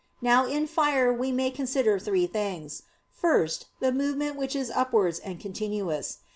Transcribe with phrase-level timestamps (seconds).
[0.19, 2.81] Now in fire we may consider three things.
[3.11, 6.21] First, the movement which is upwards and continuous.